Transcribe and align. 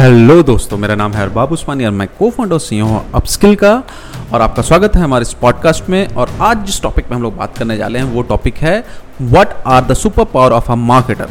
Hello 0.00 0.42
दोस्तों, 0.42 0.76
मेरा 0.78 0.94
नाम 0.94 1.12
है 1.12 1.22
अरबाब 1.22 1.50
उस्मानी 1.52 1.84
और 1.84 1.90
मैं 1.90 2.06
को 2.18 2.28
फाउंडर 2.30 2.58
सी 2.58 2.78
हूँ 2.78 3.10
अपस्किल 3.14 3.54
का 3.54 3.72
और 4.32 4.40
आपका 4.40 4.62
स्वागत 4.62 4.94
है 4.96 5.02
हमारे 5.02 5.22
इस 5.22 5.32
पॉडकास्ट 5.32 5.88
में 5.88 6.14
और 6.14 6.30
आज 6.40 6.64
जिस 6.66 6.80
टॉपिक 6.82 7.08
पे 7.08 7.14
हम 7.14 7.22
लोग 7.22 7.36
बात 7.36 7.58
करने 7.58 7.76
जा 7.76 7.86
रहे 7.86 8.02
हैं, 8.02 8.12
वो 8.12 8.22
टॉपिक 8.22 8.56
है 8.56 8.84
what 9.22 9.54
are 9.66 9.84
the 9.84 9.94
super 9.94 10.24
power 10.24 10.52
of 10.52 10.72
a 10.72 10.74
marketer 10.74 11.30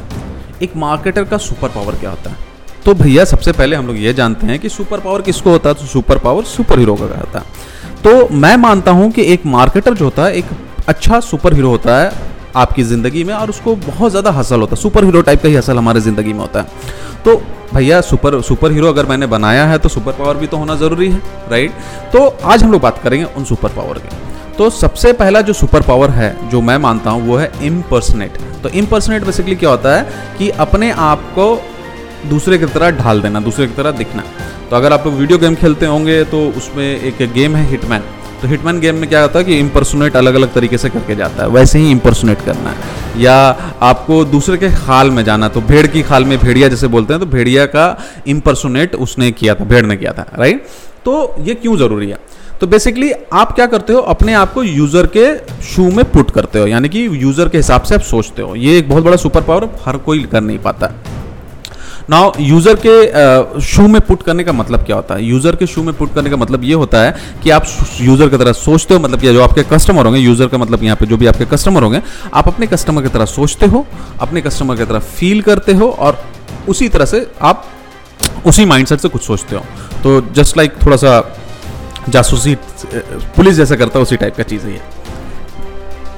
एक 0.64 0.76
मार्केटर 0.76 1.24
का 1.24 1.38
सुपर 1.38 1.68
पावर 1.68 1.96
क्या 1.96 2.10
होता 2.10 2.30
है? 2.30 2.36
तो 2.86 2.94
भैया, 2.94 3.26
सबसे 3.26 3.52
पहले 3.52 3.76
हम 3.76 3.88
लोग 3.88 3.98
ये 3.98 4.14
जानते 4.14 4.48
हैं 4.48 4.60
कि 4.60 4.70
सुपर 4.70 5.00
पावर 5.00 5.22
किसको 5.22 5.50
होता 5.50 5.70
है? 5.70 5.76
तो 5.76 5.86
सुपर 5.86 6.18
पावर 6.18 6.44
सुपर 6.44 6.80
हीरो 6.80 6.96
का 6.96 7.04
होता 7.04 7.40
है। 7.40 7.46
तो 8.04 8.36
मैं 8.36 8.56
मानता 8.58 8.92
हूँ 8.92 9.12
कि 9.12 9.34
एक 9.34 9.46
मार्केटर 9.46 9.94
जो 9.94 10.06
होता 10.06 10.26
है, 10.26 10.34
एक 10.34 10.46
अच्छा 10.88 11.20
सुपर 11.20 11.54
हीरो 11.54 11.70
होता 11.70 12.00
है 12.00 12.12
आपकी 12.56 12.84
ज़िंदगी 12.84 13.24
में 13.24 13.34
और 13.34 13.50
उसको 13.50 13.76
बहुत 13.78 14.12
ज़्यादा 14.12 14.32
हसल 14.32 14.60
होता 14.60 14.76
है। 14.76 14.82
सुपर 14.82 15.06
हीरो 15.06 15.22
टाइप 15.22 15.42
का 15.42 15.50
ही 15.50 15.56
हसल 15.56 15.78
हमारे 15.78 16.02
ज़िंदगी 16.02 16.34
में 16.34 16.40
होता 16.40 16.62
है। 16.62 16.68
तो 17.26 17.42
भैया 17.74 18.00
सुपर 18.04 18.40
सुपर 18.42 18.72
हीरो 18.72 18.88
अगर 18.88 19.06
मैंने 19.06 19.28
बनाया 19.28 19.66
है 19.66 19.78
तो 19.78 19.90
सुपर 19.90 20.12
पावर 20.14 20.38
भी 20.38 20.48
तो 20.48 20.58
होना 20.58 20.76
ज़रूरी 20.76 21.10
है 21.10 21.22
राइट 21.52 21.72
तो 22.14 22.26
आज 22.44 22.64
हम 22.64 22.72
लोग 22.72 22.82
बात 22.82 23.02
करेंगे 23.04 23.26
उन 23.28 23.44
सुपर 23.46 23.70
पावर 23.70 23.98
की। 23.98 24.18
तो 24.58 24.70
सबसे 24.72 25.12
पहला 25.14 25.42
जो 25.42 25.54
सुपर 25.54 25.82
पावर 25.82 26.10
है, 26.10 26.50
जो 26.50 26.62
मैं 26.62 26.78
मानता 26.78 27.10
हूँ, 27.10 27.28
वो 27.28 27.38
है 27.38 27.52
इम्पर्सनेट 27.64 28.38
तो 28.64 28.70
इम्पर्सनेट 28.72 29.26
बेसिकली 29.26 29.56
क्या 29.56 29.70
होता 29.70 29.96
है 29.96 30.36
कि 30.38 30.50
अपने 30.60 30.92
आप 30.92 31.22
को 31.38 31.46
दूसरे 32.30 32.58
की 32.58 32.66
तरह 32.68 32.92
ढाल 32.94 33.22
देना, 33.22 33.40
दूसरे 33.40 33.68
की 33.68 33.74
तरह 33.74 33.92
दिखना। 33.94 34.24
तो 34.70 34.76
अगर 34.76 34.94
आप 34.94 35.08
वीडियो 35.08 35.38
गेम 35.40 35.56
खेलते 35.56 35.86
होंगे 35.86 36.24
तो 36.26 36.46
उसमें 36.58 36.86
एक 36.86 37.22
गेम 37.34 37.56
है 37.56 37.66
हिटमैन 37.70 38.04
तो 38.42 38.48
हिटमैन 38.48 38.80
गेम 38.80 38.96
में 38.96 39.08
क्या 39.10 39.22
होता 39.22 39.40
है 39.40 39.46
कि 39.46 39.58
इम्पर्सोनेट 39.60 40.16
अलग 40.16 40.36
अलग 40.36 40.54
तरीके 40.54 40.78
से 40.78 40.90
करके 40.90 41.16
जाता 41.16 41.44
है, 41.44 41.50
वैसे 41.50 41.80
ही 41.80 41.92
इम्पर्सोनेट 41.92 42.42
करना 42.42 42.70
है। 42.70 43.22
या 43.22 43.36
आपको 43.84 44.24
दूसरे 44.26 44.58
के 44.58 44.70
खाल 44.74 45.12
में 45.12 45.24
जाना 45.26 45.48
तो 45.50 45.62
भेड़ 45.64 45.86
की 45.88 46.02
खाल 46.04 46.26
में 46.26 46.38
भेड़िया 46.40 46.68
जैसे 46.68 46.88
बोलते 46.88 47.14
हैं 47.14 47.20
तो 47.20 47.26
भेड़िया 47.28 47.66
का 47.68 47.86
इम्पर्सोनेट 48.28 48.96
उसने 48.98 49.32
किया 49.34 49.56
था, 49.56 49.64
भेड़ 49.66 49.86
ने 49.86 49.98
किया 49.98 50.14
था 50.14 50.26
राइट 50.36 50.68
तो 51.06 51.36
ये 51.40 51.54
क्यों 51.56 51.78
ज़रूरी 51.78 52.10
है? 52.10 52.18
तो 52.62 52.68
बेसिकली 52.68 53.12
आप 53.34 53.52
क्या 53.56 53.66
करते 53.68 53.94
हो, 53.94 54.00
अपने 54.04 54.34
आप 54.34 54.54
को 54.54 54.64
यूज़र 54.64 55.06
के 55.16 55.28
शू 55.66 55.90
में 55.92 56.04
पुट 56.12 56.32
करते 56.32 56.60
हो, 56.60 56.68
यानी 56.68 56.90
कि 56.90 57.06
यूज़र 57.14 57.50
के 57.50 57.58
हिसाब 57.58 57.84
से 57.84 57.96
आप 57.96 58.02
सोचते 58.02 58.42
हो। 58.42 58.56
ये 58.56 58.78
एक 58.78 58.90
बहुत 58.90 59.04
बड़ा 59.04 59.18
सुपर 59.18 59.42
पावर 59.44 59.70
हर 59.86 59.98
कोई 60.00 60.24
कर 60.24 60.42
नहीं 60.42 60.60
पाता। 60.60 60.92
नाउ 62.10 62.32
यूज़र 62.40 62.78
के 62.86 63.62
शू 63.62 63.88
में 63.88 64.00
पुट 64.02 64.24
करने 64.24 64.44
का 64.44 64.52
मतलब 64.54 64.86
क्या 64.86 64.96
होता 64.96 65.16
है? 65.16 65.24
यूज़र 65.24 65.56
के 65.56 65.66
शू 65.68 65.84
में 65.84 65.94
पुट 65.98 66.14
करने 66.14 66.30
का 66.30 66.38
मतलब 66.38 66.64
ये 66.64 66.74
होता 66.74 67.02
है 67.04 67.42
कि 67.44 67.50
आप 67.50 67.66
यूज़र 68.02 68.30
की 68.30 68.38
तरह 68.38 68.54
सोचते 68.54 68.94
हो 68.94 69.00
मतलब 69.00 69.20
जो 69.22 69.44
आपके 69.44 69.64
कस्टमर 69.66 70.06
होंगे 70.06 70.20
यूज़र 70.20 70.48
का 70.48 70.58
मतलब 70.58 70.84
यहाँ 70.84 70.96
पे 70.96 71.06
जो 71.06 71.18
भी 71.18 71.28
आपके 71.28 71.46
कस्टमर 71.46 71.84
होंगे, 71.84 72.02
आप 72.34 72.48
अपने 72.48 72.68
कस्टमर 72.68 73.04
की 73.04 73.10
तरह 73.10 73.26
सोचते 73.28 73.66
हो, 73.66 73.86
अपने 74.22 74.42
कस्टमर 74.42 74.76
की 74.76 74.86
तरह 74.86 75.00
फील 75.00 75.42
करते 75.42 75.74
हो 75.74 75.90
और 75.90 76.24
उसी 76.70 76.90
तरह 76.90 77.06
से 77.06 77.26
आप 77.42 77.66
उसी 78.46 78.66
माइंडसेट 78.66 79.00
से 79.00 79.10
कुछ 79.10 79.22
सोचते 79.24 79.56
हो। 79.56 79.64
तो 80.04 80.22
जस्ट 80.34 80.58
लाइक 80.58 80.72
like 80.72 80.86
थोड़ा 80.86 80.98
सा 80.98 81.22
जासूसी, 82.10 82.56
पुलिस 83.36 83.56
जैसा 83.56 83.76
करता 83.76 84.00
है, 84.00 84.04
उसी 84.04 84.18
टाइप 84.18 84.36
का 84.36 84.44
चीज़ 84.44 84.66
है 84.66 84.74
ये। 84.74 84.82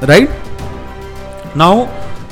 राइट 0.03 0.29
नाउ 1.57 1.85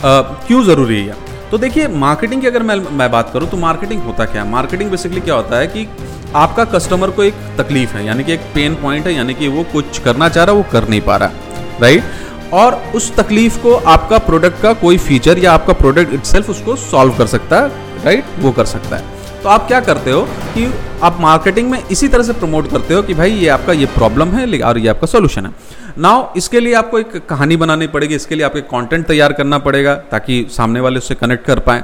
क्यों 0.03 0.63
ज़रूरी 0.65 1.05
है 1.05 1.27
तो 1.51 1.57
देखिए 1.57 1.87
मार्केटिंग 1.87 2.41
की 2.41 2.47
अगर 2.47 2.63
मैं 2.63 2.75
मैं 2.97 3.09
बात 3.11 3.29
करूँ 3.33 3.49
तो 3.49 3.57
मार्केटिंग 3.57 4.01
होता 4.03 4.25
क्या 4.25 4.41
है? 4.43 4.49
मार्केटिंग 4.49 4.89
बेसिकली 4.91 5.21
क्या 5.21 5.35
होता 5.35 5.57
है 5.57 5.67
कि 5.67 5.87
आपका 6.35 6.63
कस्टमर 6.67 7.09
को 7.09 7.23
एक 7.23 7.33
तकलीफ़ 7.57 7.93
है, 7.93 8.05
यानी 8.05 8.23
कि 8.23 8.33
एक 8.33 8.41
पेन 8.55 8.75
पॉइंट 8.75 9.07
है, 9.07 9.13
यानी 9.13 9.33
कि 9.33 9.47
वो 9.47 9.63
कुछ 9.73 9.99
करना 9.99 10.29
चाह 10.29 10.43
रहा 10.43 10.55
है, 10.55 10.61
वो 10.61 10.71
कर 10.71 10.87
नहीं 10.89 11.01
पा 11.01 11.15
रहा 11.17 11.31
राइट 11.81 12.03
और 12.53 12.75
उस 12.95 13.15
तकलीफ़ 13.15 13.57
को 13.61 13.73
आपका 13.87 14.17
प्रोडक्ट 14.17 14.61
का 14.61 14.73
कोई 14.75 14.97
फीचर 14.97 15.39
या 15.39 15.51
आपका 15.51 15.73
प्रोडक्ट 15.73 16.13
इट्सेल्फ 16.13 16.49
उसको 16.49 16.75
सॉल्व 16.75 17.17
कर 17.17 17.27
सकता 17.27 17.61
है 17.61 18.03
राइट 18.05 18.25
वो 18.39 18.51
कर 18.51 18.65
सकता 18.65 18.95
है। 18.95 19.18
तो 19.43 19.49
आप 19.49 19.67
क्या 19.67 19.79
करते 19.79 20.11
हो 20.11 20.21
कि 20.53 20.65
आप 21.03 21.17
मार्केटिंग 21.21 21.69
में 21.71 21.77
इसी 21.91 22.07
तरह 22.07 22.23
से 22.23 22.33
प्रमोट 22.33 22.69
करते 22.71 22.93
हो 22.93 23.01
कि 23.01 23.13
भाई 23.13 23.31
ये 23.31 23.47
आपका 23.47 23.73
ये 23.73 23.85
प्रॉब्लम 23.85 24.29
है 24.29 24.61
और 24.61 24.77
ये 24.77 24.87
आपका 24.87 25.07
सोल्यूशन 25.07 25.45
है। 25.45 25.51
नाउ 25.97 26.33
इसके 26.37 26.59
लिए 26.59 26.73
आपको 26.73 26.99
एक 26.99 27.15
कहानी 27.27 27.57
बनानी 27.57 27.87
पड़ेगी, 27.87 28.15
इसके 28.15 28.35
लिए 28.35 28.45
आपको 28.45 28.61
कंटेंट 28.71 29.05
तैयार 29.07 29.33
करना 29.33 29.57
पड़ेगा 29.57 29.95
ताकि 30.11 30.45
सामने 30.51 30.79
वाले 30.79 30.97
उससे 30.97 31.15
कनेक्ट 31.15 31.45
कर 31.45 31.59
पाएँ। 31.59 31.81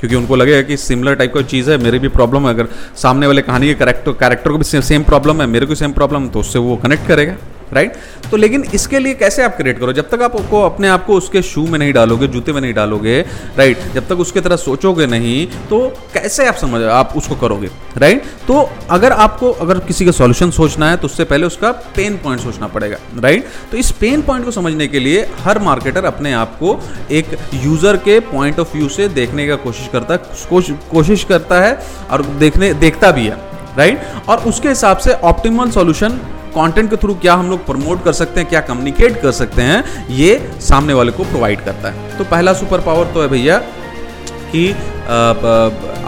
क्योंकि 0.00 0.16
उनको 0.16 0.36
लगेगा 0.36 0.62
कि 0.62 0.76
सिमिलर 0.76 1.14
टाइप 1.14 1.34
का 1.34 1.42
चीज़ 1.42 1.70
है, 1.70 1.78
मेरी 1.78 1.98
भी 1.98 2.08
प्रॉब्लम 2.08 2.46
है। 2.46 2.54
अगर 2.54 2.68
सामने 2.96 3.26
वाले 3.26 3.42
कहानी 3.42 3.66
के 3.66 3.74
करेक्टर 3.74 4.12
कैरेक्टर 4.12 4.50
को 4.50 4.58
भी 4.58 4.64
सेम 4.82 5.02
प्रॉब्लम 5.02 5.40
है, 5.40 5.46
मेरे 5.46 5.66
को 5.66 5.74
सेम 5.74 5.92
प्रॉब्लम 5.92 6.28
तो 6.28 6.40
उससे 6.40 6.58
वो 6.58 6.76
कनेक्ट 6.76 7.08
करेगा। 7.08 7.36
राइट? 7.72 7.96
तो 8.30 8.36
लेकिन 8.36 8.64
इसके 8.74 8.98
लिए 8.98 9.14
कैसे 9.14 9.42
आप 9.42 9.56
क्रिएट 9.56 9.78
करो 9.78 9.92
जब 9.92 10.08
तक 10.10 10.22
आप 10.22 10.36
को 10.50 10.62
अपने 10.62 10.88
आप 10.88 11.04
को 11.06 11.14
उसके 11.14 11.42
शू 11.42 11.66
में 11.66 11.78
नहीं 11.78 11.92
डालोगे, 11.92 12.26
जूते 12.28 12.52
में 12.52 12.60
नहीं 12.60 12.74
डालोगे 12.74 13.20
राइट 13.58 13.92
जब 13.94 14.08
तक 14.08 14.18
उसके 14.20 14.40
तरह 14.40 14.56
सोचोगे 14.58 15.06
नहीं 15.06 15.46
तो 15.70 15.78
कैसे 16.14 16.46
आप 16.46 16.54
समझ, 16.54 16.82
आप 16.82 17.12
उसको 17.16 17.36
करोगे 17.36 17.70
राइट 17.96 18.22
तो 18.46 18.68
अगर 18.90 19.12
आपको, 19.12 19.50
अगर 19.50 19.78
किसी 19.78 20.04
का 20.04 20.10
सॉल्यूशन 20.12 20.50
सोचना 20.50 20.90
है 20.90 20.96
तो 20.96 21.06
उससे 21.06 21.24
पहले 21.24 21.46
उसका 21.46 21.70
पेन 21.96 22.16
पॉइंट 22.16 22.42
सोचना 22.42 22.66
पड़ेगा 22.66 22.98
राइट 23.18 23.46
तो 23.70 23.76
इस 23.76 23.90
पेन 24.00 24.22
पॉइंट 24.22 24.44
को 24.44 24.50
समझने 24.50 24.86
के 24.88 25.00
लिए 25.00 25.26
हर 25.40 25.58
मार्केटर 25.58 26.04
अपने 26.04 26.32
आप 26.32 26.56
को 26.58 26.78
एक 27.10 27.36
यूज़र 27.54 27.96
के 27.98 28.18
पॉइंट 28.28 28.58
ऑफ़ 28.60 28.76
व्यू 28.76 28.88
से 28.88 29.08
देखने 29.10 29.46
का 29.48 29.56
कोशिश 29.58 29.88
करता 29.92 30.14
है 30.14 30.20
कोशिश 30.90 31.24
करता 31.24 31.60
है 31.60 31.78
और 32.10 32.22
देखने, 32.38 32.72
देखता 32.74 33.10
भी 33.10 33.26
है 33.26 33.36
राइट 33.78 34.28
और 34.28 34.38
उसके 34.44 34.68
हिसाब 34.68 34.98
से 34.98 35.12
ऑप्टिमल 35.24 35.70
सॉल्यूशन 35.70 36.20
कंटेंट 36.54 36.90
के 36.90 36.96
थ्रू 36.96 37.14
क्या 37.16 37.34
हम 37.34 37.50
लोग 37.50 37.64
प्रमोट 37.66 38.04
कर 38.04 38.12
सकते 38.12 38.40
हैं, 38.40 38.48
क्या 38.48 38.60
कम्युनिकेट 38.70 39.20
कर 39.22 39.32
सकते 39.32 39.62
हैं, 39.62 40.06
ये 40.10 40.30
सामने 40.68 40.94
वाले 40.94 41.12
को 41.12 41.24
प्रोवाइड 41.24 41.64
करता 41.64 41.90
है। 41.90 42.18
तो 42.18 42.24
पहला 42.24 42.52
सुपर 42.54 42.80
पावर 42.86 43.12
तो 43.14 43.22
है 43.22 43.28
भैया 43.28 43.58
कि 44.52 44.70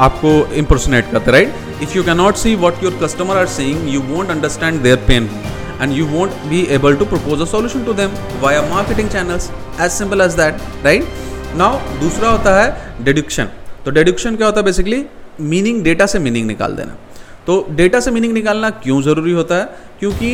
आपको 0.01 0.33
इम्पर्सोनेट 0.57 1.11
करते 1.13 1.31
right 1.33 1.83
if 1.83 1.97
you 1.97 2.03
can 2.05 2.17
not 2.17 2.37
see 2.37 2.55
what 2.57 2.83
your 2.85 2.99
customer 3.03 3.37
are 3.37 3.47
saying 3.59 3.89
you 3.95 4.01
won't 4.15 4.31
understand 4.31 4.83
their 4.83 5.05
pain 5.09 5.31
and 5.83 5.97
you 5.97 6.07
won't 6.09 6.35
be 6.49 6.59
able 6.77 6.97
to 7.01 7.05
propose 7.11 7.43
a 7.43 7.47
solution 7.51 7.85
to 7.85 7.93
them 7.99 8.17
via 8.41 8.65
marketing 8.73 9.07
channels, 9.13 9.45
as 9.85 9.95
simple 9.95 10.23
as 10.25 10.35
that, 10.41 10.59
right? 10.87 11.07
Now, 11.61 11.69
दूसरा 12.01 12.29
होता 12.31 12.53
है 12.57 12.67
deduction. 13.07 13.47
तो 13.85 13.93
deduction 13.99 14.37
क्या 14.37 14.47
होता 14.47 14.61
है 14.61 14.65
basically 14.65 14.99
meaning 15.53 15.83
data 15.85 16.07
से 16.07 16.19
meaning 16.19 16.47
निकाल 16.47 16.75
देना। 16.77 16.97
तो 17.51 17.65
डेटा 17.73 18.01
से 18.01 18.11
मीनिंग 18.11 18.33
निकालना 18.33 18.69
क्यों 18.73 19.01
ज़रूरी 19.03 19.33
होता 19.33 19.55
है? 19.55 19.65
क्योंकि 20.01 20.29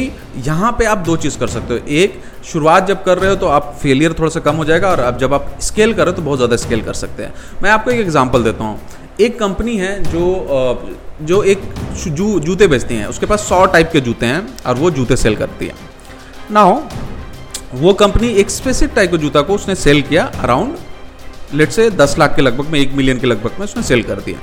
यहाँ 0.46 0.72
पे 0.78 0.84
आप 0.84 0.98
दो 1.06 1.16
चीज़ 1.16 1.38
कर 1.38 1.46
सकते 1.48 1.74
हो। 1.74 1.80
एक, 1.90 2.20
शुरुआत 2.44 2.86
जब 2.86 3.02
कर 3.04 3.18
रहे 3.18 3.30
हो 3.30 3.36
तो 3.36 3.46
आप 3.48 3.74
फेलियर 3.82 4.12
थोड़ा 4.18 4.28
सा 4.30 4.40
कम 4.40 4.56
हो 4.56 4.64
जाएगा 4.64 4.90
और 4.90 5.00
अब 5.00 5.18
जब 5.18 5.34
आप 5.34 5.48
स्केल 5.60 5.94
कर 5.94 6.10
तो 6.10 6.22
बहुत 6.22 6.38
ज़्यादा 6.38 6.56
स्केल 6.56 6.82
कर 6.82 6.94
सकते 6.94 7.22
हैं। 7.22 7.32
मैं 7.62 7.70
आपको 7.70 7.90
एक 7.90 8.00
एग्ज़ाम्पल 8.00 8.42
देता 8.44 8.64
हूँ। 8.64 8.80
एक 9.20 9.38
कंपनी 9.38 9.76
है 9.76 10.02
जो 10.04 10.24
जो 11.22 11.42
एक 11.44 11.62
जू, 11.96 12.38
जूते 12.40 12.66
बेचती 12.66 12.94
हैं। 12.94 13.06
उसके 13.06 13.26
पास 13.26 13.48
सौ 13.48 13.64
टाइप 13.66 13.90
के 13.92 14.00
जूते 14.00 14.26
हैं 14.26 14.46
और 14.66 14.74
वो 14.74 14.90
जूते 14.90 15.16
सेल 15.16 15.36
करती 15.36 15.66
है। 15.66 15.74
नाउ 16.50 16.80
वो 17.74 17.92
कंपनी 17.94 18.28
एक 18.34 18.50
स्पेसिफिक 18.50 18.94
टाइप 18.96 19.10
के 19.10 19.18
जूता 19.18 19.40
को 19.42 19.54
उसने 19.54 19.74
सेल 19.76 20.02
किया 20.02 20.24
अराउंड 20.40 20.76
लेट 21.54 21.70
से 21.70 21.90
दस 21.92 22.18
लाख 22.18 22.36
के 22.36 22.42
लगभग 22.42 22.66
में, 22.66 22.78
एक 22.80 22.92
मिलियन 22.92 23.18
के 23.18 23.26
लगभग 23.26 23.58
में 23.58 23.64
उसने 23.64 23.82
सेल 23.84 24.02
कर 24.02 24.20
दिया। 24.20 24.38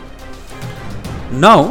नाउ 1.40 1.64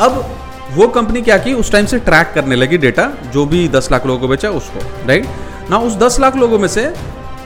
अब 0.00 0.24
वो 0.72 0.86
कंपनी 0.88 1.22
क्या 1.22 1.36
की, 1.38 1.52
उस 1.54 1.70
टाइम 1.72 1.86
से 1.86 1.98
ट्रैक 2.00 2.32
करने 2.34 2.56
लगी 2.56 2.78
डेटा 2.78 3.10
जो 3.32 3.44
भी 3.46 3.66
दस 3.68 3.88
लाख 3.92 4.06
लोगों 4.06 4.20
को 4.20 4.28
बेचा 4.28 4.50
उसको 4.52 4.80
राइट 5.08 5.26
ना 5.70 5.78
उस 5.78 5.96
दस 5.98 6.18
लाख 6.20 6.36
लोगों 6.36 6.58
में 6.58 6.68
से 6.68 6.84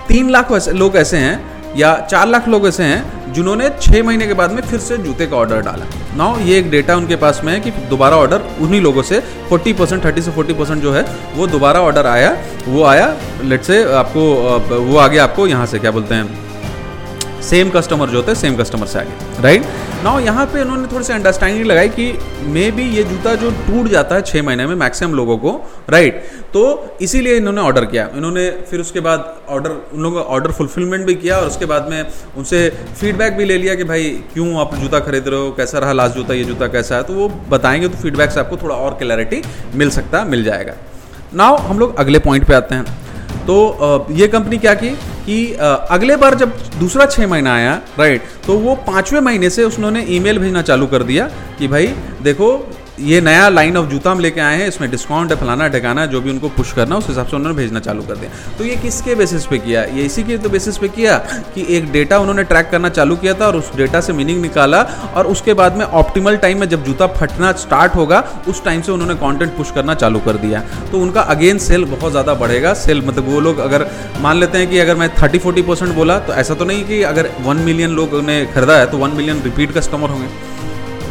तीन 0.09 0.31
लाख 0.31 0.53
लोग 0.53 0.97
ऐसे 0.97 1.17
हैं, 1.19 1.75
या 1.77 1.95
चार 2.03 2.27
लाख 2.29 2.49
लोग 2.49 2.67
ऐसे 2.69 2.85
हैं, 2.85 3.33
जिन्होंने 3.33 3.69
छः 3.81 4.03
महीने 4.03 4.27
के 4.27 4.35
बाद 4.35 4.53
में 4.53 4.63
फिर 4.63 4.79
से 4.81 4.97
जूते 4.99 5.27
का 5.27 5.37
ऑर्डर 5.37 5.61
डाला। 5.63 5.85
नाउ 6.17 6.41
ये 6.41 6.59
एक 6.59 6.71
डेटा 6.71 6.97
उनके 6.97 7.17
पास 7.17 7.41
में 7.45 7.53
है 7.53 7.59
कि 7.61 7.71
दोबारा 7.91 8.17
ऑर्डर 8.17 8.49
उन्हीं 8.61 8.81
लोगों 8.81 9.03
से 9.03 9.23
40 9.51 9.73
परसेंट 9.79 10.05
थर्टी 10.05 10.23
से 10.23 10.31
40 10.33 10.55
परसेंट 10.55 10.83
जो 10.83 10.93
है, 10.93 11.05
वो 11.37 11.47
दोबारा 11.47 11.81
ऑर्डर 11.81 12.07
आया, 12.09 12.37
वो 12.67 12.85
आया 12.85 13.15
लेट 13.45 13.63
से 13.63 13.83
आपको 13.95 14.23
वो 14.71 14.99
आगे 14.99 15.19
आपको 15.21 15.47
यहाँ 15.47 15.67
से, 15.67 15.79
क्या 15.79 15.91
बोलते 15.91 16.15
हैं 16.15 16.50
सेम 17.43 17.71
कस्टमर 17.71 18.09
जो 18.09 18.17
होते 18.17 18.31
हैं 18.33 18.39
सेम 18.39 18.57
कस्टमर 18.57 18.87
से 18.87 18.99
आगे। 18.99 19.43
राइट 19.43 19.65
नाउ 20.05 20.19
यहाँ 20.21 20.45
पे 20.47 20.61
उन्होंने 20.63 20.87
थोड़ी 20.93 21.05
सी 21.05 21.13
अंडरस्टैंडिंग 21.13 21.65
लगाई 21.67 21.89
कि 21.89 22.13
मे 22.47 22.71
बी 22.71 22.83
ये 22.91 23.03
जूता 23.05 23.35
जो 23.35 23.51
टूट 23.67 23.89
जाता 23.89 24.15
है 24.15 24.23
छः 24.23 24.43
महीने 24.43 24.67
में 24.67 24.75
मैक्सिमम 24.75 25.15
लोगों 25.15 25.37
को 25.39 25.51
राइट 25.91 26.23
तो 26.53 26.63
इसीलिए 27.03 27.37
इन्होंने 27.37 27.61
ऑर्डर 27.61 27.85
किया। 27.85 28.09
इन्होंने 28.17 28.51
फिर 28.71 28.81
उसके 28.81 29.01
बाद 29.01 29.35
ऑर्डर 29.49 29.71
उन 29.71 30.03
लोगों 30.03 30.23
का 30.23 30.29
ऑर्डर 30.29 30.53
फुलफिलमेंट 30.53 31.07
भी 31.07 31.15
किया 31.15 31.37
और 31.37 31.47
उसके 31.47 31.67
बाद 31.67 31.89
में 31.91 32.05
उनसे 32.37 32.69
फीडबैक 33.01 33.37
भी 33.37 33.45
ले 33.45 33.59
लिया 33.59 33.75
कि 33.75 33.85
भाई 33.85 34.11
क्यों 34.33 34.61
आप 34.61 34.75
जूता 34.75 34.99
खरीद 35.01 35.29
रहे 35.29 35.41
हो? 35.41 35.51
कैसा 35.51 35.79
रहा 35.79 35.93
लास्ट 35.93 36.17
जूता 36.17 36.35
ये 36.35 36.45
जूता 36.45 36.67
कैसा 36.69 36.97
है? 36.97 37.03
तो 37.03 37.15
वो 37.15 37.29
बताएँगे 37.49 37.89
तो 37.89 37.99
फीडबैक 37.99 38.31
से 38.31 38.41
आपको 38.41 38.57
थोड़ा 38.57 38.77
और 38.77 38.95
क्लैरिटी 38.95 39.43
मिल 39.75 39.91
सकता 39.91 40.25
मिल 40.25 40.45
जाएगा। 40.45 40.75
नाउ 41.35 41.57
हम 41.59 41.79
लोग 41.79 41.97
अगले 41.99 42.19
पॉइंट 42.19 42.47
पे 42.47 42.55
आते 42.55 42.75
हैं। 42.75 42.85
तो 43.47 44.07
ये 44.11 44.27
कंपनी 44.29 44.59
क्या 44.59 44.75
की? 44.75 44.97
कि 45.27 45.37
अगले 45.97 46.17
बार 46.17 46.35
जब 46.35 46.53
दूसरा 46.79 47.07
छः 47.07 47.27
महीना 47.27 47.55
आया 47.55 47.75
राइट 47.99 48.23
तो 48.47 48.59
वो 48.59 48.75
पाँचवें 48.87 49.21
महीने 49.21 49.51
से 49.51 49.65
उन्होंने 49.65 50.03
ईमेल 50.17 50.39
भेजना 50.39 50.63
चालू 50.63 50.87
कर 50.95 51.03
दिया 51.03 51.29
कि 51.59 51.69
भाई, 51.69 51.87
देखो 52.23 52.49
ये 53.01 53.21
नया 53.21 53.49
लाइन 53.49 53.77
ऑफ़ 53.77 53.87
जूता 53.89 54.11
हम 54.11 54.21
लेके 54.21 54.41
आए 54.41 54.57
हैं, 54.59 54.67
इसमें 54.69 54.91
डिस्काउंट 54.91 55.31
है, 55.33 55.37
फलाना 55.39 55.69
ठिकाना, 55.69 56.05
जो 56.07 56.21
भी 56.21 56.31
उनको 56.31 56.49
पुश 56.51 56.73
करना, 56.73 56.97
उस 56.97 57.09
हिसाब 57.09 57.27
से 57.27 57.37
उन्होंने 57.37 57.57
भेजना 57.57 57.81
चालू 57.81 58.03
कर 58.03 58.17
दिया। 58.17 58.31
तो 58.59 58.65
ये 58.65 58.77
किसके 58.77 59.15
बेसिस 59.15 59.47
पे 59.47 59.59
किया? 59.59 59.83
ये 59.87 60.05
इसी 60.05 60.23
के 60.23 60.37
तो 60.39 60.49
बेसिस 60.51 60.79
पे 60.79 60.89
किया 60.91 61.17
कि 61.55 61.67
एक 61.77 61.91
डेटा 61.93 62.19
उन्होंने 62.19 62.45
ट्रैक 62.45 62.69
करना 62.71 62.89
चालू 62.91 63.17
किया 63.17 63.35
था 63.35 63.47
और 63.47 63.57
उस 63.57 63.75
डेटा 63.77 64.01
से 64.01 64.13
मीनिंग 64.13 64.41
निकाला 64.43 64.83
और 65.15 65.27
उसके 65.27 65.55
बाद 65.55 65.77
में 65.77 65.85
ऑप्टिमल 65.85 66.37
टाइम 66.37 66.61
में 66.61 66.69
जब 66.69 66.85
जूता 66.85 67.07
फटना 67.15 67.53
स्टार्ट 67.61 67.95
होगा, 67.95 68.23
उस 68.49 68.65
टाइम 68.65 68.83
से 68.83 68.93
उन्होंने 68.93 69.15
कॉन्टेंट 69.17 69.57
पुश 69.57 69.71
करना 69.71 69.95
चालू 69.95 70.21
कर 70.21 70.37
दिया। 70.39 70.61
तो 70.93 71.01
उनका 71.01 71.21
अगेन 71.29 71.59
सेल 71.61 71.85
बहुत 71.87 72.11
ज़्यादा 72.11 72.35
बढ़ेगा। 72.37 72.75
सेल 72.77 73.03
मतलब 73.07 73.29
वो 73.29 73.41
लोग 73.41 73.59
अगर 73.61 73.87
मान 74.21 74.37
लेते 74.37 74.59
हैं 74.59 74.71
कि 74.71 74.79
अगर 74.79 74.97
मैं 74.97 75.09
थर्टी 75.15 75.39
फोर्टी 75.39 75.63
परसेंट 75.63 75.95
बोला 75.95 76.19
तो 76.21 76.33
ऐसा 76.35 76.55
तो 76.55 76.65
नहीं 76.65 76.85
कि 76.85 77.03
अगर 77.05 77.31
वन 77.41 77.57
मिलियन 77.65 77.91
लोग 77.93 78.21
ने 78.25 78.45
खरीदा 78.55 78.77
है 78.77 78.91
तो 78.91 78.99
वन 78.99 79.17
मिलियन 79.17 79.43
रिपीट 79.45 79.75
कस्टमर 79.75 80.11
होंगे। 80.11 80.29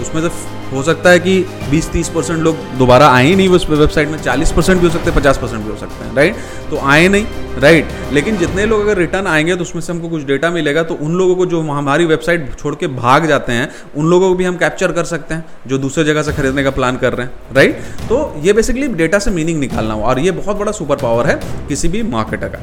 उसमें 0.01 0.23
तो 0.23 0.29
हो 0.71 0.81
सकता 0.83 1.09
है 1.09 1.19
कि 1.19 1.33
20-30 1.71 2.07
परसेंट 2.07 2.39
लोग 2.39 2.57
दोबारा 2.77 3.07
आए 3.09 3.33
नहीं, 3.35 3.47
उस 3.49 3.69
वेबसाइट 3.69 4.09
में 4.09 4.17
40 4.23 4.51
परसेंट 4.51 4.79
भी 4.81 4.87
हो 4.87 4.93
सकते 4.93 5.09
हैं 5.09 5.17
50 5.17 5.37
परसेंट 5.37 5.63
भी 5.63 5.71
हो 5.71 5.77
सकते 5.77 6.05
हैं 6.05 6.15
राइट 6.15 6.35
तो 6.69 6.79
आए 6.87 7.07
नहीं 7.07 7.59
राइट 7.61 7.87
लेकिन 8.13 8.37
जितने 8.37 8.65
लोग 8.65 8.81
अगर 8.81 8.97
रिटर्न 8.97 9.27
आएँगे 9.27 9.55
तो 9.55 9.61
उसमें 9.61 9.81
से 9.81 9.91
हमको 9.93 10.09
कुछ 10.09 10.23
डेटा 10.25 10.49
मिलेगा 10.49 10.83
तो 10.83 10.95
उन 10.95 11.15
लोगों 11.15 11.35
को 11.35 11.45
जो 11.45 11.61
हमारी 11.61 12.05
वेबसाइट 12.05 12.53
छोड़ 12.59 12.75
के 12.75 12.87
भाग 12.89 13.25
जाते 13.27 13.53
हैं, 13.53 13.69
उन 13.97 14.05
लोगों 14.05 14.29
को 14.29 14.35
भी 14.35 14.43
हम 14.43 14.57
कैप्चर 14.57 14.91
कर 14.91 15.03
सकते 15.05 15.33
हैं, 15.33 15.45
जो 15.67 15.77
दूसरे 15.77 16.03
जगह 16.03 16.23
से 16.23 16.33
खरीदने 16.33 16.63
का 16.63 16.71
प्लान 16.71 16.97
कर 16.97 17.13
रहे 17.13 17.27
हैं 17.27 17.55
राइट 17.55 17.81
तो 18.09 18.21
ये 18.43 18.53
बेसिकली 18.53 18.87
डेटा 18.95 19.19
से 19.19 19.31
मीनिंग 19.31 19.59
निकालना 19.59 19.93
हो 19.93 20.03
और 20.03 20.19
ये 20.19 20.31
बहुत 20.33 20.57
बड़ा 20.57 20.71
सुपर 20.71 20.95
पावर 20.97 21.27
है 21.27 21.39
किसी 21.67 21.87
भी 21.87 22.03
मार्केटर 22.03 22.47
का। 22.47 22.59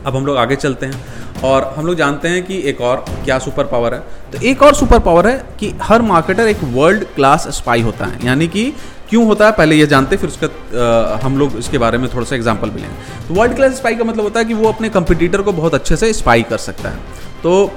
अब 0.00 0.16
हम 0.16 0.26
लोग 0.26 0.36
आगे 0.36 0.56
चलते 0.56 0.86
हैं। 0.86 1.18
और 1.44 1.72
हम 1.76 1.86
लोग 1.86 1.96
जानते 1.96 2.28
हैं 2.28 2.42
कि 2.44 2.58
एक 2.68 2.80
और 2.80 3.04
क्या 3.24 3.38
सुपर 3.38 3.64
पावर 3.66 3.94
है। 3.94 4.00
तो 4.32 4.38
एक 4.40 4.62
और 4.62 4.74
सुपर 4.74 4.98
पावर 5.00 5.26
है 5.28 5.36
कि 5.60 5.72
हर 5.82 6.02
मार्केटर 6.04 6.48
एक 6.48 6.64
वर्ल्ड 6.64 7.04
क्लास 7.14 7.46
स्पाई 7.56 7.80
होता 7.82 8.06
है। 8.06 8.26
यानी 8.26 8.48
कि 8.48 8.72
क्यों 9.10 9.24
होता 9.26 9.46
है? 9.46 9.52
पहले 9.52 9.76
ये 9.76 9.86
जानते, 9.86 10.16
फिर 10.16 10.28
उसका 10.28 11.18
हम 11.22 11.38
लोग 11.38 11.56
इसके 11.58 11.78
बारे 11.78 11.98
में 11.98 12.08
थोड़ा 12.08 12.24
सा 12.24 12.36
एग्ज़ाम्पल 12.36 12.70
भी 12.70 12.80
लेंगे 12.80 13.28
तो 13.28 13.34
वर्ल्ड 13.34 13.54
क्लास 13.56 13.76
स्पाई 13.76 13.94
का 13.94 14.04
मतलब 14.04 14.24
होता 14.24 14.40
है 14.40 14.44
कि 14.44 14.54
वो 14.54 14.68
अपने 14.68 14.88
कंपिटिटर 14.90 15.42
को 15.42 15.52
बहुत 15.52 15.74
अच्छे 15.74 15.96
से 15.96 16.12
स्पाई 16.12 16.42
कर 16.44 16.58
सकता 16.58 16.88
है। 16.88 16.98
तो 17.42 17.70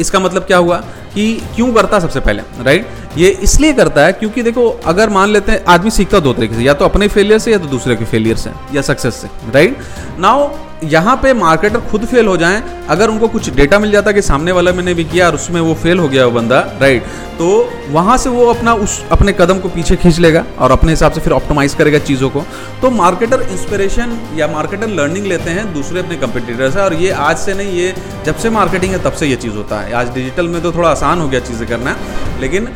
इसका 0.00 0.18
मतलब 0.20 0.42
क्या 0.42 0.56
हुआ 0.58 0.76
कि 1.14 1.32
क्यों 1.56 1.72
करता 1.74 1.98
सबसे 2.00 2.20
पहले 2.20 2.42
राइट 2.62 3.18
ये 3.18 3.28
इसलिए 3.42 3.72
करता 3.72 4.04
है 4.04 4.12
क्योंकि 4.12 4.42
देखो, 4.42 4.68
अगर 4.86 5.10
मान 5.10 5.30
लेते 5.30 5.52
हैं, 5.52 5.64
आदमी 5.66 5.90
सीखता 5.90 6.20
दो 6.20 6.32
तरीके 6.32 6.54
से, 6.54 6.62
या 6.62 6.74
तो 6.74 6.84
अपने 6.84 7.08
फेलियर 7.08 7.38
से 7.38 7.52
या 7.52 7.58
तो 7.58 7.66
दूसरे 7.68 7.96
के 7.96 8.04
फेलियर 8.04 8.36
से, 8.36 8.50
या 8.72 8.82
सक्सेस 8.82 9.14
से 9.14 9.28
राइट 9.50 9.78
नाउ 10.18 10.48
यहाँ 10.84 11.16
पे 11.22 11.32
मार्केटर 11.34 11.80
खुद 11.80 12.04
फेल 12.06 12.26
हो 12.26 12.36
जाएँ 12.36 12.62
अगर 12.88 13.10
उनको 13.10 13.28
कुछ 13.28 13.48
डेटा 13.54 13.78
मिल 13.78 13.90
जाता 13.92 14.12
कि 14.12 14.22
सामने 14.22 14.52
वाला 14.52 14.72
मैंने 14.72 14.94
भी 14.94 15.04
किया 15.04 15.26
और 15.26 15.34
उसमें 15.34 15.60
वो 15.60 15.74
फेल 15.74 15.98
हो 15.98 16.08
गया 16.08 16.26
वो 16.26 16.32
बंदा 16.32 16.60
राइट 16.80 17.02
तो 17.38 17.48
वहाँ 17.90 18.16
से 18.18 18.30
वो 18.30 18.44
अपना 18.46 18.74
उस 18.74 19.02
अपने 19.12 19.32
कदम 19.32 19.58
को 19.58 19.68
पीछे 19.68 19.96
खींच 19.96 20.18
लेगा 20.18 20.44
और 20.58 20.70
अपने 20.70 20.92
हिसाब 20.92 21.12
से 21.12 21.20
फिर 21.20 21.32
ऑप्टोमाइज 21.32 21.74
करेगा 21.74 21.98
चीज़ों 21.98 22.30
को। 22.30 22.44
तो 22.82 22.90
मार्केटर 22.90 23.42
इंस्पिरेशन 23.42 24.18
या 24.36 24.48
मार्केटर 24.48 24.88
लर्निंग 24.90 25.26
लेते 25.26 25.50
हैं 25.50 25.72
दूसरे 25.74 26.00
अपने 26.00 26.16
कंपिटिटर 26.16 26.70
से 26.70 26.80
और 26.80 26.94
ये 26.94 27.10
आज 27.10 27.36
से 27.38 27.54
नहीं 27.54 27.72
ये 27.72 27.94
जब 28.26 28.36
से 28.36 28.50
मार्केटिंग 28.50 28.92
है 28.92 29.02
तब 29.04 29.12
से 29.12 29.26
ये 29.26 29.36
चीज़ 29.36 29.54
होता 29.54 29.80
है। 29.80 29.92
आज 29.92 30.12
डिजिटल 30.14 30.48
में 30.48 30.60
तो 30.62 30.72
थोड़ा 30.72 30.88
आसान 30.88 31.20
हो 31.20 31.28
गया 31.28 31.40
चीज़ें 31.40 31.68
करना 31.68 31.96
लेकिन 32.40 32.66
आ, 32.66 32.70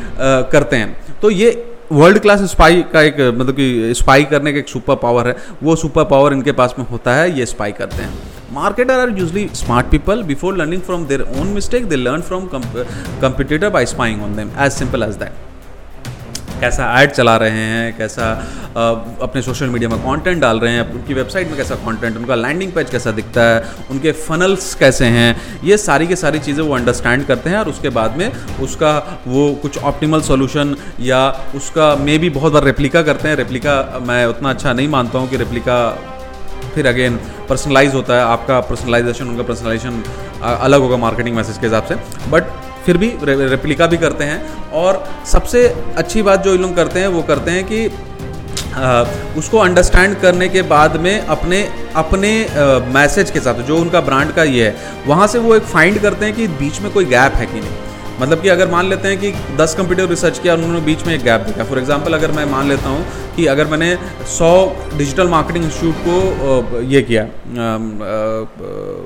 करते 0.53 0.77
हैं। 0.77 1.21
तो 1.23 1.31
ये 1.31 1.51
वर्ल्ड 1.91 2.19
क्लास 2.19 2.43
स्पाई 2.51 2.83
का 2.93 3.01
एक 3.03 3.21
मतलब 3.39 3.55
कि 3.57 3.95
स्पाई 3.95 4.25
करने 4.25 4.53
का 4.53 4.59
एक 4.59 4.69
सुपर 4.69 4.97
पावर 4.97 5.29
है। 5.29 5.37
वो 5.63 5.77
सुपर 5.77 6.05
पावर 6.05 6.33
इनके 6.33 6.53
पास 6.53 6.75
में 6.79 6.87
होता 6.87 7.15
है, 7.15 7.39
ये 7.39 7.47
स्पाई 7.47 7.73
करते 7.73 8.03
हैं। 8.03 8.13
Marketer 8.53 8.99
are 9.01 9.11
usually 9.19 9.49
smart 9.55 9.87
people 9.91 10.23
before 10.25 10.57
learning 10.57 10.83
from 10.83 11.07
their 11.07 11.23
own 11.41 11.47
mistake 11.49 11.89
they 11.89 11.97
learn 11.97 12.21
from 12.23 12.49
competitor 12.55 13.69
by 13.71 13.87
spying 13.87 14.23
on 14.23 14.37
them 14.37 14.51
as 14.59 14.73
simple 14.73 15.03
as 15.03 15.15
that 15.17 15.52
कैसा 16.63 16.85
ऐड 17.01 17.11
चला 17.11 17.37
रहे 17.37 17.63
हैं 17.69 17.97
कैसा 17.99 18.27
आ, 18.77 18.83
अपने 19.23 19.43
सोशल 19.43 19.67
मीडिया 19.69 19.89
में 19.91 19.99
कंटेंट 20.01 20.41
डाल 20.41 20.61
रहे 20.61 20.73
हैं 20.73 20.83
उनकी 20.93 21.15
वेबसाइट 21.15 21.49
में 21.49 21.57
कैसा 21.57 21.75
कंटेंट 21.87 22.17
उनका 22.17 22.35
लैंडिंग 22.35 22.73
पेज 22.73 22.91
कैसा 22.91 23.11
दिखता 23.13 23.43
है 23.45 23.65
उनके 23.91 24.13
फनल्स 24.21 24.75
कैसे 24.75 25.07
हैं 25.17 25.31
ये 25.65 25.77
सारी 25.79 26.07
की 26.07 26.17
सारी 26.17 26.39
चीज़ें 26.39 26.63
वो 26.65 26.75
अंडरस्टैंड 26.75 27.27
करते 27.27 27.51
हैं 27.51 27.59
और 27.59 27.69
उसके 27.69 27.89
बाद 27.99 28.17
में 28.17 28.31
उसका 28.63 28.93
वो 29.27 29.51
कुछ 29.63 29.79
ऑप्टिमल 29.91 30.21
सोल्यूशन 30.23 30.77
या 31.01 31.21
उसका 31.57 31.95
मे 32.05 32.17
भी 32.19 32.31
बहुत 32.31 32.53
बार 32.53 32.65
रेप्लिका 32.65 33.03
करते 33.03 33.29
हैं। 33.29 33.37
रेप्लिका 33.37 33.77
मैं 34.09 34.25
उतना 34.27 34.51
अच्छा 34.51 34.73
नहीं 34.73 34.89
मानता 34.89 35.19
हूँ 35.19 35.29
कि 35.31 35.37
रेप्लिका 35.37 35.79
फिर 36.75 36.87
अगेन 36.87 37.17
पर्सनलाइज 37.49 37.95
होता 37.95 38.15
है 38.15 38.23
आपका 38.25 38.61
पर्सनलाइजेशन 38.69 39.29
उनका 39.29 39.43
पर्सनलाइजेशन 39.43 40.03
अलग 40.43 40.81
होगा 40.81 40.97
मार्केटिंग 40.97 41.37
मैसेज 41.37 41.59
के 41.59 41.67
हिसाब 41.67 41.85
से। 41.85 41.95
बट 42.31 42.45
फिर 42.87 42.97
भी 42.97 43.13
रेप्लिका 43.25 43.87
भी 43.87 43.97
करते 43.97 44.25
हैं। 44.25 44.71
और 44.73 45.05
सबसे 45.27 45.67
अच्छी 45.97 46.23
बात 46.23 46.45
जो 46.45 46.55
इन 46.55 46.63
लोग 46.63 46.75
करते 46.77 47.01
हैं 47.01 47.09
वो 47.09 47.23
करते 47.23 47.51
हैं 47.51 47.65
कि 47.65 47.87
आ, 48.75 49.03
उसको 49.37 49.59
अंडरस्टैंड 49.59 50.15
करने 50.21 50.49
के 50.49 50.63
बाद 50.69 50.97
में 50.97 51.27
अपने 51.27 51.63
अपने 51.97 52.31
मैसेज 52.95 53.31
के 53.31 53.41
साथ 53.41 53.63
जो 53.63 53.79
उनका 53.79 54.01
ब्रांड 54.01 54.33
का 54.33 54.43
ये 54.45 54.67
है 54.67 54.77
वहाँ 55.07 55.27
से 55.27 55.39
वो 55.39 55.55
एक 55.55 55.63
फाइंड 55.73 56.01
करते 56.03 56.25
हैं 56.25 56.35
कि 56.35 56.47
बीच 56.61 56.81
में 56.81 56.91
कोई 56.93 57.05
गैप 57.05 57.35
है 57.35 57.47
कि 57.47 57.61
नहीं। 57.61 57.92
मतलब 58.21 58.43
कि 58.43 58.49
अगर 58.49 58.69
मान 58.71 58.89
लेते 58.89 59.09
हैं 59.09 59.19
कि 59.21 59.33
10 59.57 59.75
कंप्यूटर 59.75 60.09
रिसर्च 60.09 60.39
किया 60.39 60.55
उन्होंने 60.55 60.81
बीच 60.81 61.07
में 61.07 61.15
एक 61.15 61.23
गैप 61.25 61.41
देखा। 61.47 61.65
फॉर 61.65 61.79
एग्जांपल 61.79 62.15
अगर 62.15 62.33
मैं 62.33 62.45
मान 62.51 62.69
लेता 62.69 62.89
हूँ 62.89 63.05
कि 63.37 63.47
अगर 63.47 63.67
मैंने 63.67 63.95
100 64.29 64.53
डिजिटल 64.97 65.29
मार्केटिंग 65.29 65.65
इंस्टीट्यूट 65.65 65.95
को 65.99 66.81
ये 66.83 67.03
किया 67.03 67.25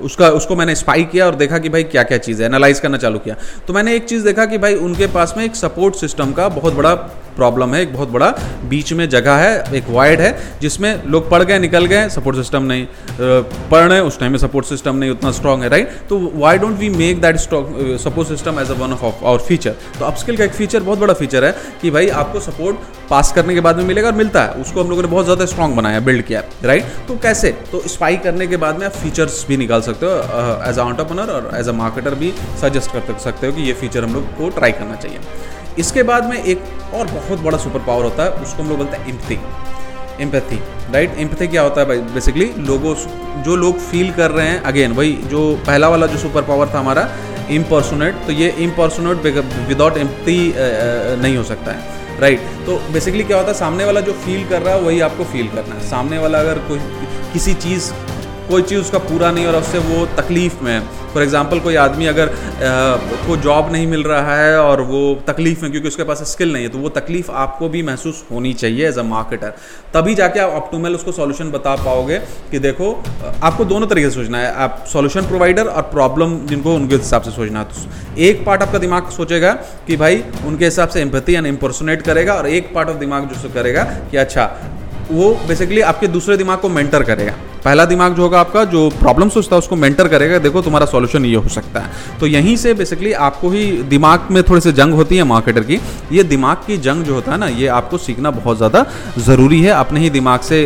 उसका, 0.07 0.29
उसको 0.31 0.57
मैंने 0.57 0.75
स्पाई 0.75 1.05
किया 1.05 1.27
और 1.27 1.35
देखा 1.37 1.59
कि 1.59 1.69
भाई 1.69 1.83
क्या 1.85 2.03
क्या 2.03 2.19
चीज़ 2.19 2.43
है 2.43 2.49
एनालाइज 2.49 2.81
करना 2.81 2.99
चालू 2.99 3.19
किया। 3.19 3.37
तो 3.67 3.73
मैंने 3.73 3.95
एक 3.97 4.05
चीज़ 4.05 4.25
देखा 4.25 4.47
कि 4.47 4.59
भाई 4.59 4.75
उनके 4.87 5.07
पास 5.15 5.35
में 5.37 5.45
एक 5.45 5.57
सपोर्ट 5.57 5.95
सिस्टम 5.97 6.33
का 6.33 6.49
बहुत 6.51 6.75
बड़ा 6.75 6.95
प्रॉब्लम 7.37 7.75
है, 7.75 7.81
एक 7.83 7.93
बहुत 7.93 8.09
बड़ा 8.09 8.29
बीच 8.69 8.93
में 8.93 9.09
जगह 9.11 9.35
है, 9.37 9.77
एक 9.77 9.89
वाइड 9.91 10.21
है, 10.21 10.59
जिसमें 10.61 11.03
लोग 11.07 11.29
पढ़ 11.31 11.43
गए, 11.43 11.59
निकल 11.59 11.87
गए 11.87 12.09
सपोर्ट 12.09 12.37
सिस्टम 12.37 12.63
नहीं 12.65 12.87
पढ़ 13.71 13.83
रहे 13.83 14.01
उस 14.03 14.19
टाइम 14.21 14.33
में 14.33 14.39
सपोर्ट 14.39 14.67
सिस्टम 14.67 14.97
नहीं 14.97 15.11
उतना 15.11 15.31
स्ट्रांग 15.33 15.63
है 15.63 15.69
राइट 15.69 15.91
तो 16.09 16.19
why 16.35 16.59
don't 16.59 16.79
we 16.79 16.89
make 16.91 17.21
that 17.21 17.37
support 17.37 18.29
system 18.29 18.61
as 18.61 18.71
a 18.71 18.75
one 18.75 18.96
of 19.05 19.25
our 19.25 19.39
feature 19.39 19.75
तो 19.99 20.05
अपस्किल 20.05 20.37
का 20.37 20.45
एक 20.45 20.53
फीचर 20.53 20.83
बहुत 20.83 20.99
बड़ा 20.99 21.15
फीचर 21.15 21.45
है 21.45 21.55
कि 21.83 21.91
भाई 21.91 22.09
आपको 22.21 22.41
सपोर्ट 22.41 22.77
पास 23.11 23.33
करने 23.33 23.55
के 23.55 23.61
बाद 23.61 23.77
में 23.77 23.85
मिलेगा 23.85 24.09
और 24.09 24.15
मिलता 24.15 24.43
है। 24.43 24.61
उसको 24.61 24.83
हम 24.83 24.91
लोगों 24.91 25.03
ने 25.03 25.09
बहुत 25.09 25.25
ज़्यादा 25.25 25.47
स्ट्रॉन्ग 25.47 25.77
बनाया 25.77 26.01
बिल्ड 26.01 26.23
किया 26.23 26.43
राइट 26.65 26.85
तो 27.09 27.17
कैसे? 27.23 27.51
तो 27.73 27.81
स्पाई 27.89 28.17
करने 28.19 28.47
के 28.47 28.57
बाद 28.57 28.79
में 28.79 28.87
आप 28.87 28.93
फीचर्स 28.95 29.45
भी 29.49 29.57
निकाल 29.57 29.81
सकते 29.83 30.07
हो 30.07 30.13
एज 30.71 30.79
अ 30.79 30.83
ऑन्टरप्रनर 30.83 31.33
और 31.33 31.51
एज 31.55 31.69
अ 31.69 31.73
मार्केटर 31.75 32.15
भी 32.15 32.33
सजेस्ट 32.63 32.93
कर 32.93 33.19
सकते 33.19 33.47
हो 33.47 33.53
कि 33.53 33.63
ये 33.63 33.73
फीचर 33.75 34.05
हम 34.05 34.15
लोग 34.15 34.25
को 34.39 34.49
ट्राई 34.51 34.73
करना 34.73 34.97
चाहिए। 34.97 35.21
इसके 35.79 36.03
बाद 36.05 36.25
में 36.25 36.43
एक 36.43 36.63
और 36.95 37.07
बहुत 37.07 37.41
बड़ा 37.41 37.59
सुपर 37.59 37.79
पावर 37.87 38.05
होता 38.05 38.23
है, 38.23 38.31
उसको 38.33 38.63
हम 38.63 38.69
लोग 38.69 38.79
बोलते 38.79 38.97
हैं 38.97 39.09
इम्पथी 39.09 39.39
एम्पैथी 40.23 40.57
राइट 40.93 41.17
एम्पैथी 41.19 41.47
क्या 41.49 41.63
होता 41.63 41.81
है 41.81 41.87
भाई? 41.89 41.99
बेसिकली 42.13 42.45
लोगों, 42.59 42.95
जो 43.43 43.57
लोग 43.57 43.79
फील 43.81 44.13
कर 44.13 44.31
रहे 44.31 44.47
हैं 44.49 44.61
अगेन 44.63 44.93
वही 44.93 45.13
जो 45.31 45.41
पहला 45.67 45.89
वाला 45.89 46.07
जो 46.07 46.19
सुपर 46.19 46.43
पावर 46.43 46.69
था 46.75 46.79
हमारा 46.79 47.03
इम्पर्सोनेट 47.51 48.15
तो 48.27 48.33
ये 48.33 48.49
इम्पर्सोनेट 48.61 49.17
विदाउट 49.69 49.97
एम्पति 49.97 50.39
नहीं 51.23 51.37
हो 51.37 51.45
सकता 51.45 51.73
है 51.73 51.95
राइट 52.21 52.41
right. 52.41 52.67
तो 52.67 52.77
बेसिकली 52.93 53.25
क्या 53.25 53.37
होता 53.37 53.51
है, 53.51 53.59
सामने 53.59 53.85
वाला 53.85 54.01
जो 54.01 54.13
फील 54.25 54.49
कर 54.49 54.63
रहा 54.63 54.75
है, 54.75 54.81
वही 54.81 55.01
आपको 55.01 55.25
फील 55.25 55.49
करना 55.49 55.75
है 55.75 55.89
सामने 55.91 56.19
वाला 56.19 56.39
अगर 56.41 56.59
कोई, 56.69 56.79
किसी 57.33 57.55
चीज़ 57.55 57.91
कोई 58.49 58.63
चीज़ 58.63 58.81
उसका 58.81 58.99
पूरा 59.01 59.31
नहीं 59.31 59.47
और 59.47 59.57
उससे 59.57 59.79
वो 59.81 60.05
तकलीफ़ 60.17 60.63
में 60.65 60.73
है। 60.73 60.81
फॉर 61.15 61.23
एग्ज़ाम्पल 61.23 61.61
कोई 61.61 61.75
आदमी 61.79 62.07
अगर 62.07 62.31
को 63.27 63.37
जॉब 63.39 63.71
नहीं 63.73 63.87
मिल 63.87 64.03
रहा 64.05 64.35
है 64.37 64.59
और 64.61 64.81
वो 64.83 65.01
तकलीफ़ 65.27 65.63
में, 65.63 65.71
क्योंकि 65.71 65.89
उसके 65.89 66.05
पास 66.05 66.23
स्किल 66.31 66.53
नहीं 66.53 66.63
है 66.63 66.69
तो 66.69 66.79
वो 66.79 66.89
तकलीफ़ 66.91 67.31
आपको 67.43 67.69
भी 67.69 67.83
महसूस 67.83 68.25
होनी 68.31 68.53
चाहिए 68.55 68.89
एज 68.89 68.99
अ 68.99 69.03
मार्केटर 69.05 69.55
तभी 69.95 70.15
जाके 70.15 70.41
आप 70.41 70.51
ऑप्टोमल 70.55 70.95
उसको 70.95 71.13
सॉल्यूशन 71.13 71.51
बता 71.51 71.75
पाओगे 71.77 72.19
कि 72.51 72.59
देखो, 72.61 72.93
आपको 73.43 73.65
दोनों 73.67 73.87
तरीके 73.87 74.11
से 74.11 74.15
सोचना 74.15 74.39
है। 74.39 74.53
आप 74.55 74.85
सॉल्यूशन 74.93 75.27
प्रोवाइडर 75.29 75.67
और 75.67 75.83
प्रॉब्लम 75.91 76.39
जिनको 76.47 76.75
उनके 76.75 76.97
हिसाब 76.97 77.23
से 77.23 77.31
सोचना 77.33 77.59
है। 77.59 77.65
तो 77.67 78.23
एक 78.23 78.45
पार्ट 78.47 78.63
आपका 78.63 78.79
दिमाग 78.79 79.11
सोचेगा 79.11 79.53
कि 79.87 79.97
भाई, 79.97 80.23
उनके 80.47 80.65
हिसाब 80.65 80.89
से 80.89 81.01
एम्पति 81.01 81.35
एंड 81.35 81.47
इम्पर्सोनेट 81.47 82.03
करेगा 82.03 82.35
और 82.35 82.49
एक 82.49 82.73
पार्ट 82.75 82.89
ऑफ़ 82.89 82.97
दिमाग 82.99 83.29
जो 83.31 83.53
करेगा 83.55 83.85
कि 84.11 84.17
अच्छा 84.19 84.51
वो 85.11 85.35
बेसिकली 85.49 85.81
आपके 85.83 86.07
दूसरे 86.09 86.37
दिमाग 86.37 86.59
को 86.59 86.69
मेंटर 86.71 87.03
करेगा। 87.05 87.35
पहला 87.67 87.85
दिमाग 87.85 88.15
जो 88.15 88.23
होगा 88.23 88.41
आपका, 88.41 88.63
जो 88.67 88.89
प्रॉब्लम 88.91 89.29
सोचता 89.29 89.57
है, 89.57 89.59
उसको 89.59 89.77
मेंटर 89.77 90.09
करेगा, 90.09 90.39
देखो 90.39 90.61
तुम्हारा 90.63 90.87
सॉल्यूशन 90.87 91.25
ये 91.25 91.35
हो 91.37 91.49
सकता 91.51 91.81
है। 91.81 92.19
तो 92.21 92.27
यहीं 92.29 92.57
से 92.57 92.75
बेसिकली 92.75 93.13
आपको 93.21 93.51
ही 93.51 93.65
दिमाग 93.89 94.29
में 94.31 94.43
थोड़ी 94.43 94.61
सी 94.61 94.73
जंग 94.73 94.95
होती 94.95 95.17
है 95.17 95.25
मार्केटर 95.25 95.63
की। 95.63 95.81
ये 96.13 96.23
दिमाग 96.25 96.57
की 96.67 96.77
जंग 96.79 97.05
जो 97.05 97.15
होता 97.15 97.33
है 97.33 97.39
ना, 97.39 97.49
ये 97.49 97.67
आपको 97.79 97.99
सीखना 97.99 98.31
बहुत 98.33 98.57
ज़्यादा 98.57 98.85
ज़रूरी 99.21 99.61
है। 99.63 99.71
अपने 99.73 100.01
ही 100.01 100.11
दिमाग 100.11 100.41
से 100.43 100.63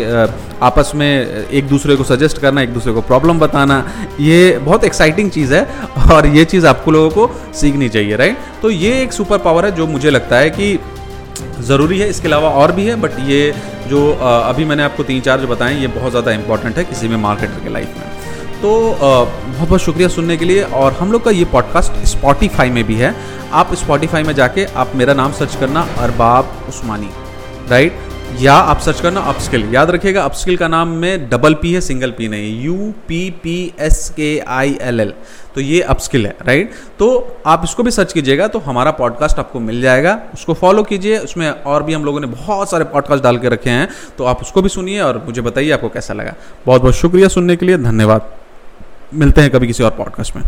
आपस 0.63 0.93
में 0.95 1.09
एक 1.09 1.69
दूसरे 1.69 1.97
को 1.97 2.05
सजेस्ट 2.05 2.39
करना, 2.39 2.63
एक 2.63 2.73
दूसरे 2.75 2.93
को 2.93 3.01
प्रॉब्लम 3.03 3.39
बताना, 3.39 3.85
ये 4.21 4.59
बहुत 4.61 4.85
एक्साइटिंग 4.85 5.31
चीज़ 5.31 5.55
है 5.55 5.67
और 6.11 6.27
ये 6.29 6.45
चीज़ 6.47 6.67
आपको 6.67 6.91
लोगों 6.91 7.11
को 7.11 7.31
सीखनी 7.55 7.89
चाहिए 7.89 8.17
राइट 8.17 8.39
तो 8.63 8.71
ये 8.71 9.03
एक 9.03 9.13
सुपर 9.13 9.39
पावर 9.41 9.65
है 9.65 9.77
जो 9.77 9.87
मुझे 9.89 10.11
लगता 10.11 10.39
है 10.39 10.51
कि 10.51 10.79
ज़रूरी 11.63 11.99
है, 11.99 12.09
इसके 12.09 12.29
अलावा 12.29 12.49
और 12.51 12.73
भी 12.73 12.87
है 12.87 12.95
बट 13.01 13.19
ये 13.21 13.53
जो 13.89 14.11
अभी 14.21 14.65
मैंने 14.65 14.83
आपको 14.83 15.03
तीन 15.03 15.21
चार 15.21 15.41
जो 15.41 15.47
बताएँ, 15.49 15.81
ये 15.81 15.87
बहुत 15.89 16.11
ज़्यादा 16.11 16.33
इंपॉर्टेंट 16.33 16.79
है 16.79 16.85
किसी 16.85 17.09
भी 17.09 17.17
मार्केटर 17.19 17.65
के 17.65 17.73
लाइफ 17.73 17.97
में। 17.97 18.09
तो 18.63 18.71
बहुत 18.93 19.59
बहुत 19.61 19.81
शुक्रिया 19.81 20.09
सुनने 20.09 20.37
के 20.37 20.45
लिए, 20.45 20.63
और 20.63 20.93
हम 20.93 21.13
लोग 21.13 21.25
का 21.25 21.31
ये 21.31 21.45
पॉडकास्ट 21.53 22.05
स्पॉटिफाई 22.09 22.71
में 22.71 22.83
भी 22.85 22.95
है। 22.97 23.15
आप 23.53 23.75
स्पॉटिफाई 23.75 24.23
में 24.23 24.35
जाके 24.35 24.65
आप 24.65 24.93
मेरा 24.95 25.15
नाम 25.15 25.33
सर्च 25.33 25.55
करना, 25.61 25.87
अरबाब 25.99 26.53
उस्मानी 26.69 27.11
राइट 27.71 27.99
या 28.39 28.55
आप 28.55 28.79
सर्च 28.79 29.01
करना 29.01 29.21
अपस्किल 29.21 29.75
याद 29.75 29.91
रखिएगा 29.91 30.23
अपस्किल 30.23 30.57
का 30.57 30.69
नाम 30.69 30.89
में 30.89 31.29
डबल 31.29 31.55
पी 31.55 31.73
है 31.73 31.81
सिंगल 31.81 32.11
पी 32.11 32.29
नहीं। 32.29 32.63
U 32.63 32.93
P 33.09 33.19
P 33.43 33.73
S 33.81 34.09
K 34.17 34.39
I 34.49 34.79
L 34.83 35.01
L 35.01 35.13
तो 35.55 35.61
ये 35.61 35.81
अपस्किल 35.83 36.27
है 36.27 36.37
राइट 36.43 36.73
तो 36.99 37.37
आप 37.47 37.63
इसको 37.65 37.83
भी 37.83 37.91
सर्च 37.91 38.13
कीजिएगा 38.13 38.49
तो 38.49 38.59
हमारा 38.59 38.91
पॉडकास्ट 38.91 39.39
आपको 39.39 39.61
मिल 39.61 39.81
जाएगा। 39.83 40.19
उसको 40.35 40.55
फॉलो 40.55 40.83
कीजिए। 40.83 41.19
उसमें 41.19 41.49
और 41.51 41.83
भी 41.83 41.95
हम 41.95 42.05
लोगों 42.05 42.21
ने 42.21 42.27
बहुत 42.27 42.71
सारे 42.71 42.85
पॉडकास्ट 42.85 43.25
डाल 43.25 43.39
के 43.39 43.49
रखे 43.49 43.71
हैं। 43.71 43.89
तो 44.19 44.25
आप 44.25 44.43
उसको 44.43 44.63
भी 44.63 44.69
सुनिए 44.69 45.01
और 45.01 45.23
मुझे 45.27 45.43
बताइए 45.43 45.71
आपको 45.71 45.89
कैसा 45.89 46.15
लगा। 46.15 46.35
बहुत 46.67 46.83
बहुत 46.83 46.95
शुक्रिया 46.95 47.29
सुनने 47.29 47.57
के 47.57 47.67
लिए। 47.67 47.79
धन्यवाद। 47.79 48.33
मिलते 49.15 49.41
हैं 49.41 49.51
कभी 49.51 49.67
किसी 49.67 49.83
और 49.83 49.91
पॉडकास्ट 49.91 50.37
में। 50.37 50.43